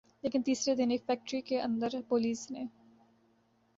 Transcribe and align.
لیکن 0.23 0.41
تیسرے 0.41 0.73
دن 0.75 0.91
ایک 0.91 1.05
فیکٹری 1.05 1.41
کے 1.41 1.61
اندر 1.61 2.01
پولیس 2.07 2.49
نے 2.51 2.63